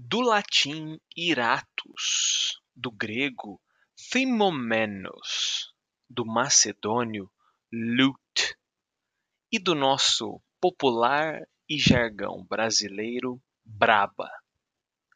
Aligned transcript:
do 0.00 0.20
latim 0.20 0.96
iratus, 1.16 2.62
do 2.72 2.88
grego 2.88 3.60
thimomenos, 4.12 5.74
do 6.08 6.24
macedônio 6.24 7.28
lut 7.72 8.56
e 9.50 9.58
do 9.58 9.74
nosso 9.74 10.40
popular 10.60 11.42
e 11.68 11.80
jargão 11.80 12.46
brasileiro 12.48 13.42
braba. 13.64 14.30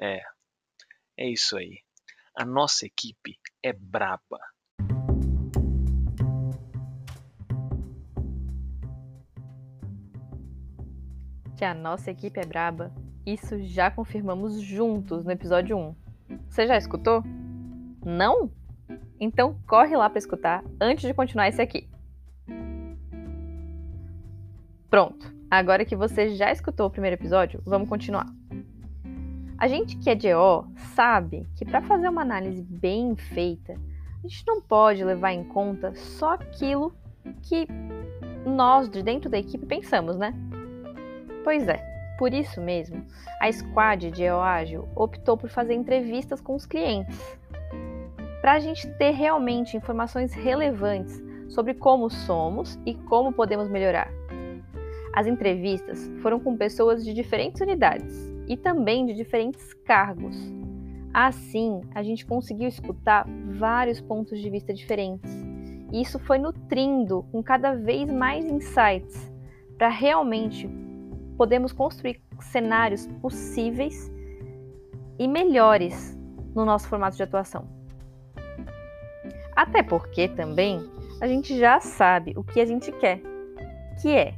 É, 0.00 0.20
é 1.16 1.28
isso 1.28 1.56
aí. 1.56 1.82
A 2.32 2.44
nossa 2.44 2.86
equipe 2.86 3.36
é 3.60 3.72
braba. 3.72 4.38
Que 11.56 11.64
a 11.64 11.74
nossa 11.74 12.12
equipe 12.12 12.38
é 12.38 12.46
braba, 12.46 12.94
isso 13.32 13.58
já 13.62 13.90
confirmamos 13.90 14.60
juntos 14.60 15.24
no 15.24 15.30
episódio 15.30 15.76
1. 15.76 15.94
Você 16.48 16.66
já 16.66 16.76
escutou? 16.76 17.22
Não? 18.04 18.50
Então 19.20 19.58
corre 19.66 19.96
lá 19.96 20.08
para 20.08 20.18
escutar 20.18 20.64
antes 20.80 21.06
de 21.06 21.12
continuar 21.12 21.48
esse 21.48 21.60
aqui. 21.60 21.88
Pronto, 24.88 25.34
agora 25.50 25.84
que 25.84 25.94
você 25.94 26.30
já 26.30 26.50
escutou 26.50 26.86
o 26.86 26.90
primeiro 26.90 27.16
episódio, 27.16 27.60
vamos 27.66 27.88
continuar. 27.88 28.26
A 29.58 29.68
gente 29.68 29.98
que 29.98 30.08
é 30.08 30.16
EO 30.28 30.64
sabe 30.94 31.46
que 31.56 31.64
para 31.64 31.82
fazer 31.82 32.08
uma 32.08 32.22
análise 32.22 32.62
bem 32.62 33.14
feita, 33.16 33.74
a 34.24 34.26
gente 34.26 34.44
não 34.46 34.62
pode 34.62 35.04
levar 35.04 35.32
em 35.32 35.44
conta 35.44 35.94
só 35.94 36.34
aquilo 36.34 36.94
que 37.42 37.66
nós 38.46 38.88
de 38.88 39.02
dentro 39.02 39.28
da 39.28 39.38
equipe 39.38 39.66
pensamos, 39.66 40.16
né? 40.16 40.32
Pois 41.44 41.68
é, 41.68 41.97
por 42.18 42.34
isso 42.34 42.60
mesmo, 42.60 43.06
a 43.40 43.50
Squad 43.50 44.10
de 44.10 44.24
EO 44.24 44.40
Ágil 44.40 44.88
optou 44.96 45.36
por 45.36 45.48
fazer 45.48 45.74
entrevistas 45.74 46.40
com 46.40 46.56
os 46.56 46.66
clientes, 46.66 47.16
para 48.40 48.54
a 48.54 48.58
gente 48.58 48.88
ter 48.98 49.10
realmente 49.10 49.76
informações 49.76 50.34
relevantes 50.34 51.22
sobre 51.48 51.74
como 51.74 52.10
somos 52.10 52.76
e 52.84 52.94
como 52.94 53.32
podemos 53.32 53.68
melhorar. 53.68 54.10
As 55.14 55.26
entrevistas 55.28 56.10
foram 56.20 56.40
com 56.40 56.56
pessoas 56.56 57.04
de 57.04 57.14
diferentes 57.14 57.60
unidades 57.60 58.32
e 58.48 58.56
também 58.56 59.06
de 59.06 59.14
diferentes 59.14 59.72
cargos. 59.84 60.36
Assim, 61.14 61.80
a 61.94 62.02
gente 62.02 62.26
conseguiu 62.26 62.68
escutar 62.68 63.26
vários 63.58 64.00
pontos 64.00 64.40
de 64.40 64.50
vista 64.50 64.74
diferentes. 64.74 65.32
E 65.92 66.02
isso 66.02 66.18
foi 66.18 66.38
nutrindo 66.38 67.24
com 67.32 67.42
cada 67.42 67.74
vez 67.74 68.10
mais 68.10 68.44
insights 68.44 69.32
para 69.76 69.88
realmente 69.88 70.68
podermos 71.38 71.72
construir 71.72 72.20
cenários 72.40 73.06
possíveis 73.22 74.12
e 75.18 75.28
melhores 75.28 76.18
no 76.54 76.64
nosso 76.64 76.88
formato 76.88 77.16
de 77.16 77.22
atuação. 77.22 77.66
Até 79.54 79.82
porque 79.82 80.28
também 80.28 80.90
a 81.20 81.28
gente 81.28 81.56
já 81.56 81.80
sabe 81.80 82.34
o 82.36 82.42
que 82.42 82.60
a 82.60 82.66
gente 82.66 82.92
quer, 82.92 83.20
que 84.02 84.14
é 84.14 84.34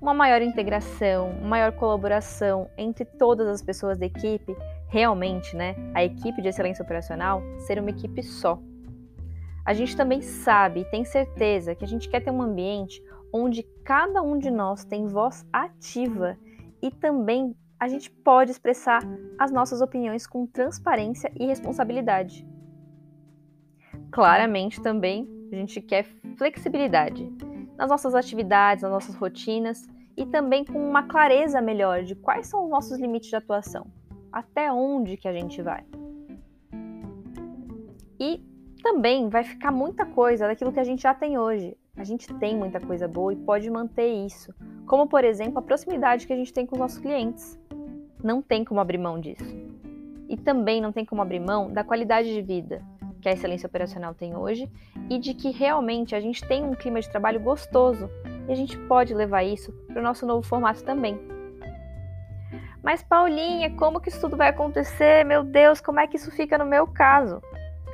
uma 0.00 0.14
maior 0.14 0.40
integração, 0.40 1.34
maior 1.42 1.72
colaboração 1.72 2.70
entre 2.76 3.04
todas 3.04 3.46
as 3.48 3.62
pessoas 3.62 3.98
da 3.98 4.06
equipe, 4.06 4.56
realmente, 4.88 5.54
né, 5.56 5.74
a 5.94 6.04
equipe 6.04 6.40
de 6.40 6.48
excelência 6.48 6.82
operacional 6.82 7.42
ser 7.58 7.78
uma 7.78 7.90
equipe 7.90 8.22
só. 8.22 8.58
A 9.64 9.74
gente 9.74 9.94
também 9.96 10.22
sabe 10.22 10.80
e 10.80 10.84
tem 10.86 11.04
certeza 11.04 11.74
que 11.74 11.84
a 11.84 11.88
gente 11.88 12.08
quer 12.08 12.20
ter 12.20 12.30
um 12.30 12.40
ambiente 12.40 13.02
onde 13.32 13.62
cada 13.84 14.22
um 14.22 14.38
de 14.38 14.50
nós 14.50 14.84
tem 14.84 15.06
voz 15.06 15.46
ativa 15.52 16.38
e 16.82 16.90
também 16.90 17.54
a 17.78 17.88
gente 17.88 18.10
pode 18.10 18.50
expressar 18.50 19.02
as 19.38 19.52
nossas 19.52 19.80
opiniões 19.80 20.26
com 20.26 20.46
transparência 20.46 21.32
e 21.38 21.46
responsabilidade. 21.46 22.46
Claramente 24.10 24.80
também 24.82 25.28
a 25.52 25.56
gente 25.56 25.80
quer 25.80 26.04
flexibilidade 26.36 27.30
nas 27.76 27.88
nossas 27.88 28.14
atividades, 28.14 28.82
nas 28.82 28.90
nossas 28.90 29.14
rotinas 29.14 29.86
e 30.16 30.26
também 30.26 30.64
com 30.64 30.78
uma 30.78 31.04
clareza 31.04 31.60
melhor 31.60 32.02
de 32.02 32.16
quais 32.16 32.48
são 32.48 32.64
os 32.64 32.70
nossos 32.70 32.98
limites 32.98 33.28
de 33.28 33.36
atuação, 33.36 33.86
até 34.32 34.72
onde 34.72 35.16
que 35.16 35.28
a 35.28 35.32
gente 35.32 35.62
vai. 35.62 35.84
E 38.18 38.42
também 38.82 39.28
vai 39.28 39.44
ficar 39.44 39.70
muita 39.70 40.04
coisa 40.04 40.48
daquilo 40.48 40.72
que 40.72 40.80
a 40.80 40.84
gente 40.84 41.02
já 41.02 41.14
tem 41.14 41.38
hoje. 41.38 41.76
A 41.98 42.04
gente 42.04 42.32
tem 42.34 42.56
muita 42.56 42.80
coisa 42.80 43.08
boa 43.08 43.32
e 43.32 43.36
pode 43.36 43.68
manter 43.68 44.06
isso, 44.06 44.54
como 44.86 45.08
por 45.08 45.24
exemplo 45.24 45.58
a 45.58 45.62
proximidade 45.62 46.26
que 46.26 46.32
a 46.32 46.36
gente 46.36 46.52
tem 46.52 46.64
com 46.64 46.76
os 46.76 46.80
nossos 46.80 46.98
clientes. 46.98 47.58
Não 48.22 48.40
tem 48.40 48.64
como 48.64 48.80
abrir 48.80 48.98
mão 48.98 49.20
disso. 49.20 49.56
E 50.28 50.36
também 50.36 50.80
não 50.80 50.92
tem 50.92 51.04
como 51.04 51.20
abrir 51.20 51.40
mão 51.40 51.72
da 51.72 51.82
qualidade 51.82 52.32
de 52.32 52.40
vida, 52.40 52.82
que 53.20 53.28
a 53.28 53.32
excelência 53.32 53.66
operacional 53.66 54.14
tem 54.14 54.36
hoje 54.36 54.70
e 55.10 55.18
de 55.18 55.34
que 55.34 55.50
realmente 55.50 56.14
a 56.14 56.20
gente 56.20 56.46
tem 56.46 56.62
um 56.62 56.74
clima 56.74 57.00
de 57.00 57.10
trabalho 57.10 57.40
gostoso 57.40 58.08
e 58.48 58.52
a 58.52 58.54
gente 58.54 58.78
pode 58.86 59.12
levar 59.12 59.42
isso 59.42 59.72
para 59.88 60.00
o 60.00 60.02
nosso 60.02 60.24
novo 60.24 60.46
formato 60.46 60.84
também. 60.84 61.18
Mas 62.82 63.02
Paulinha, 63.02 63.74
como 63.74 64.00
que 64.00 64.08
isso 64.08 64.20
tudo 64.20 64.36
vai 64.36 64.48
acontecer? 64.48 65.24
Meu 65.24 65.42
Deus, 65.42 65.80
como 65.80 65.98
é 65.98 66.06
que 66.06 66.16
isso 66.16 66.30
fica 66.30 66.56
no 66.56 66.64
meu 66.64 66.86
caso? 66.86 67.42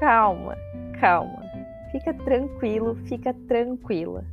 Calma, 0.00 0.56
calma. 0.98 1.39
Fica 1.92 2.14
tranquilo, 2.14 2.94
fica 3.06 3.34
tranquila. 3.48 4.24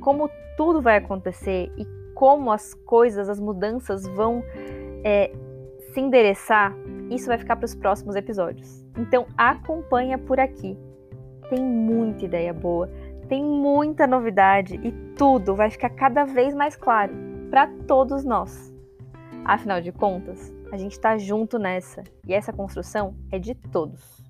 Como 0.00 0.30
tudo 0.56 0.80
vai 0.80 0.96
acontecer 0.96 1.72
e 1.76 1.86
como 2.14 2.52
as 2.52 2.74
coisas, 2.74 3.28
as 3.28 3.40
mudanças 3.40 4.06
vão 4.06 4.42
é, 5.02 5.32
se 5.92 6.00
endereçar, 6.00 6.74
isso 7.10 7.26
vai 7.26 7.38
ficar 7.38 7.56
para 7.56 7.66
os 7.66 7.74
próximos 7.74 8.16
episódios. 8.16 8.84
Então 8.96 9.26
acompanha 9.36 10.16
por 10.16 10.38
aqui. 10.38 10.78
Tem 11.50 11.62
muita 11.62 12.24
ideia 12.24 12.52
boa, 12.52 12.88
tem 13.28 13.44
muita 13.44 14.06
novidade 14.06 14.80
e 14.82 14.92
tudo 15.16 15.54
vai 15.54 15.70
ficar 15.70 15.90
cada 15.90 16.24
vez 16.24 16.54
mais 16.54 16.76
claro 16.76 17.12
para 17.50 17.66
todos 17.86 18.24
nós. 18.24 18.72
Afinal 19.44 19.80
de 19.80 19.92
contas, 19.92 20.52
a 20.72 20.76
gente 20.76 20.92
está 20.92 21.18
junto 21.18 21.58
nessa 21.58 22.02
e 22.26 22.32
essa 22.32 22.52
construção 22.52 23.14
é 23.30 23.38
de 23.38 23.54
todos. 23.54 24.23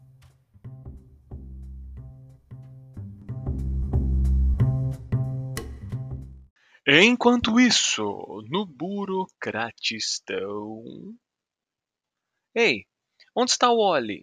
Enquanto 6.86 7.58
isso, 7.58 8.04
no 8.50 8.66
burocratistão. 8.66 10.84
Ei, 12.54 12.84
onde 13.34 13.52
está 13.52 13.70
o 13.70 13.78
Oli? 13.78 14.22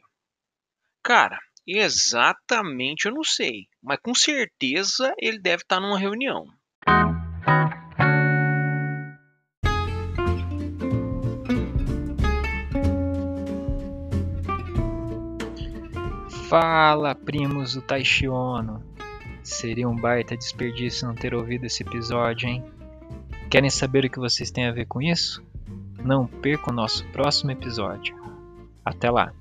Cara, 1.04 1.40
exatamente 1.66 3.08
eu 3.08 3.16
não 3.16 3.24
sei, 3.24 3.68
mas 3.82 3.98
com 4.00 4.14
certeza 4.14 5.12
ele 5.18 5.40
deve 5.40 5.64
estar 5.64 5.80
numa 5.80 5.98
reunião. 5.98 6.46
Fala, 16.48 17.16
primos 17.16 17.74
do 17.74 17.82
Taishiono. 17.82 19.01
Seria 19.44 19.90
um 19.90 19.96
baita 19.96 20.38
desperdício 20.38 21.08
não 21.08 21.16
ter 21.16 21.34
ouvido 21.34 21.66
esse 21.66 21.84
episódio, 21.84 22.48
hein? 22.48 22.64
Querem 23.50 23.70
saber 23.70 24.06
o 24.06 24.10
que 24.10 24.20
vocês 24.20 24.52
têm 24.52 24.68
a 24.68 24.72
ver 24.72 24.86
com 24.86 25.02
isso? 25.02 25.44
Não 26.04 26.26
percam 26.26 26.72
o 26.72 26.76
nosso 26.76 27.06
próximo 27.08 27.52
episódio. 27.52 28.16
Até 28.86 29.10
lá! 29.10 29.34